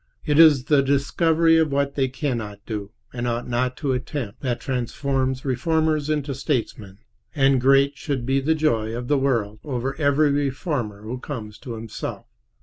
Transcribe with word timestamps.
It 0.25 0.39
is 0.39 0.63
the 0.63 0.81
discovery 0.81 1.57
of 1.57 1.71
what 1.71 1.93
they 1.93 2.07
can 2.07 2.39
not 2.39 2.65
do, 2.65 2.89
and 3.13 3.27
ought 3.27 3.47
not 3.47 3.77
to 3.77 3.93
attempt, 3.93 4.41
that 4.41 4.59
transforms 4.59 5.45
reformers 5.45 6.09
into 6.09 6.33
statesmen; 6.33 6.97
and 7.35 7.61
great 7.61 7.95
should 7.99 8.25
be 8.25 8.39
the 8.39 8.55
joy 8.55 8.95
of 8.95 9.07
the 9.09 9.19
world 9.19 9.59
over 9.63 9.95
every 10.01 10.31
reformer 10.31 11.03
who 11.03 11.19
comes 11.19 11.59
to 11.59 11.73
himself. 11.73 12.25